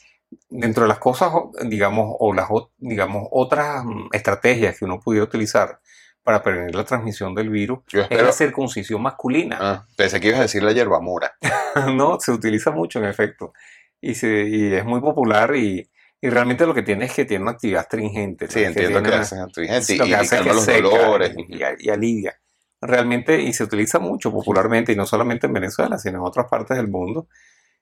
Dentro 0.49 0.83
de 0.83 0.89
las 0.89 0.99
cosas, 0.99 1.31
digamos, 1.63 2.15
o 2.19 2.33
las 2.33 2.49
digamos, 2.77 3.27
otras 3.31 3.85
mm, 3.85 4.09
estrategias 4.13 4.77
que 4.77 4.85
uno 4.85 4.99
pudiera 4.99 5.25
utilizar 5.25 5.79
para 6.23 6.41
prevenir 6.41 6.73
la 6.73 6.85
transmisión 6.85 7.35
del 7.35 7.49
virus 7.49 7.79
es 7.91 8.23
la 8.23 8.31
circuncisión 8.31 9.01
masculina. 9.01 9.57
Ah, 9.59 9.85
pensé 9.95 10.19
que 10.19 10.29
ibas 10.29 10.39
a 10.39 10.43
decir 10.43 10.63
la 10.63 10.71
hierba 10.71 10.99
mora. 11.01 11.35
no, 11.93 12.19
se 12.19 12.31
utiliza 12.31 12.71
mucho 12.71 12.99
en 12.99 13.05
efecto. 13.05 13.53
Y, 13.99 14.11
y 14.11 14.73
es 14.73 14.85
muy 14.85 15.01
popular 15.01 15.55
y, 15.55 15.89
y, 16.21 16.29
realmente 16.29 16.65
lo 16.65 16.73
que 16.73 16.83
tiene 16.83 17.05
es 17.05 17.13
que 17.13 17.25
tiene 17.25 17.43
una 17.43 17.51
actividad 17.51 17.81
astringente. 17.81 18.47
Sí, 18.49 18.63
entiendo 18.63 19.03
que, 19.03 19.13
hace 19.13 19.37
astringente 19.37 19.95
y, 19.95 19.99
que 19.99 20.15
hace 20.15 20.37
calma 20.37 20.53
los 20.53 20.65
dolores. 20.65 21.35
Y, 21.79 21.89
alivia. 21.89 22.39
Realmente, 22.81 23.41
y 23.41 23.53
se 23.53 23.63
utiliza 23.63 23.99
mucho 23.99 24.31
popularmente, 24.31 24.91
y 24.91 24.95
no 24.95 25.05
solamente 25.05 25.47
en 25.47 25.53
Venezuela, 25.53 25.97
sino 25.97 26.19
en 26.19 26.25
otras 26.25 26.47
partes 26.49 26.75
del 26.75 26.89
mundo. 26.89 27.27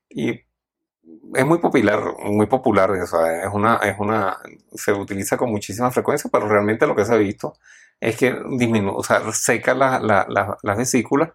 Y 0.10 0.31
es 0.31 1.45
muy 1.45 1.60
popular, 1.60 2.01
muy 2.24 2.45
popular, 2.45 2.91
o 2.91 3.07
sea, 3.07 3.43
es 3.43 3.50
una, 3.51 3.77
es 3.77 3.95
una, 3.98 4.38
se 4.74 4.93
utiliza 4.93 5.38
con 5.38 5.50
muchísima 5.50 5.89
frecuencia, 5.89 6.29
pero 6.31 6.48
realmente 6.48 6.86
lo 6.86 6.95
que 6.95 7.05
se 7.05 7.13
ha 7.13 7.17
visto 7.17 7.53
es 8.01 8.17
que 8.17 8.36
disminuye, 8.58 8.93
o 8.98 9.03
sea, 9.03 9.22
seca 9.31 9.75
la, 9.75 10.00
la, 10.00 10.58
las 10.62 10.77
vesículas 10.77 11.29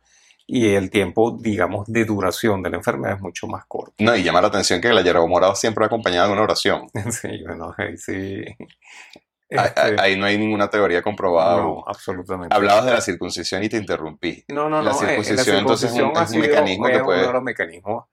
y 0.49 0.75
el 0.75 0.90
tiempo, 0.90 1.38
digamos, 1.40 1.87
de 1.87 2.04
duración 2.04 2.62
de 2.62 2.70
la 2.70 2.76
enfermedad 2.76 3.16
es 3.16 3.23
mucho 3.23 3.46
más 3.46 3.64
corto. 3.66 3.94
No, 3.99 4.14
y 4.14 4.23
llama 4.23 4.40
la 4.40 4.49
atención 4.49 4.80
que 4.80 4.92
la 4.92 5.02
hierba 5.02 5.26
morada 5.26 5.54
siempre 5.54 5.85
acompañada 5.85 6.26
de 6.26 6.32
una 6.32 6.42
oración. 6.42 6.88
sí, 7.11 7.42
bueno, 7.46 7.73
ahí 7.78 7.96
sí. 7.96 8.44
Este 9.49 10.00
ahí 10.00 10.18
no 10.18 10.26
hay 10.26 10.38
ninguna 10.38 10.68
teoría 10.68 11.02
comprobada. 11.02 11.62
No, 11.62 11.85
absolutamente. 11.87 12.54
Hablabas 12.54 12.85
de 12.85 12.92
la 12.92 13.00
circuncisión 13.00 13.62
y 13.62 13.68
te 13.68 13.76
interrumpí. 13.76 14.44
No, 14.49 14.68
no, 14.68 14.82
no. 14.82 14.82
La 14.82 14.94
circuncisión, 14.94 15.58
entonces 15.58 15.92
es 15.92 16.00
un, 16.00 16.40
mecanismo 16.40 16.87
que 16.87 16.99
puede... 16.99 17.20
uno 17.20 17.28
de 17.28 17.32
los 17.32 17.42
mecanismos 17.42 18.04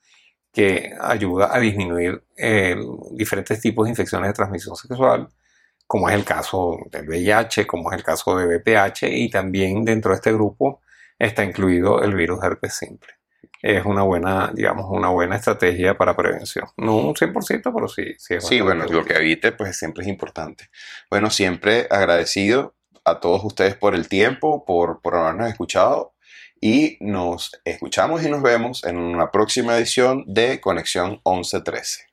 que 0.52 0.94
ayuda 1.02 1.50
a 1.52 1.60
disminuir 1.60 2.24
eh, 2.38 2.76
diferentes 3.14 3.60
tipos 3.60 3.86
de 3.86 3.90
infecciones 3.90 4.30
de 4.30 4.34
transmisión 4.34 4.76
sexual, 4.76 5.28
como 5.94 6.10
es 6.10 6.16
el 6.16 6.26
caso 6.26 6.80
del 6.90 7.08
VIH, 7.08 7.68
como 7.68 7.92
es 7.92 7.98
el 8.00 8.04
caso 8.04 8.36
de 8.36 8.48
VPH, 8.48 9.04
y 9.12 9.30
también 9.30 9.86
dentro 9.86 10.10
de 10.10 10.16
este 10.16 10.34
grupo 10.34 10.82
está 11.20 11.44
incluido 11.44 12.02
el 12.02 12.16
virus 12.16 12.44
herpes 12.44 12.74
simple. 12.74 13.14
Es 13.62 13.86
una 13.86 14.02
buena, 14.02 14.52
digamos, 14.56 14.88
una 14.90 15.10
buena 15.10 15.36
estrategia 15.36 15.96
para 15.96 16.16
prevención. 16.16 16.66
No 16.78 16.96
un 16.96 17.14
100%, 17.14 17.72
pero 17.72 17.88
sí. 17.88 18.16
Sí, 18.18 18.38
sí 18.40 18.60
bueno, 18.60 18.86
lo 18.86 19.06
que 19.06 19.14
evite, 19.14 19.52
pues 19.52 19.78
siempre 19.78 20.02
es 20.02 20.10
importante. 20.10 20.72
Bueno, 21.12 21.30
siempre 21.30 21.86
agradecido 21.92 22.74
a 23.06 23.20
todos 23.20 23.44
ustedes 23.44 23.76
por 23.76 23.94
el 23.94 24.10
tiempo, 24.10 24.66
por, 24.66 25.00
por 25.00 25.14
habernos 25.14 25.48
escuchado 25.48 26.16
y 26.60 26.98
nos 27.02 27.52
escuchamos 27.66 28.24
y 28.24 28.32
nos 28.32 28.42
vemos 28.42 28.84
en 28.84 28.98
una 28.98 29.30
próxima 29.30 29.78
edición 29.78 30.24
de 30.26 30.60
Conexión 30.60 31.22
1113. 31.24 32.08